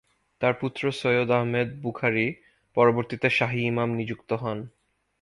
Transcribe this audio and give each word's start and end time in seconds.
তার 0.41 0.53
পুত্র 0.53 0.83
সৈয়দ 0.91 1.29
আহমেদ 1.31 1.69
বুখারী 1.81 2.27
পরবর্তীতে 2.77 3.27
শাহী 3.29 3.61
ইমাম 3.63 3.89
নিযুক্ত 3.95 4.29
হন। 4.33 4.57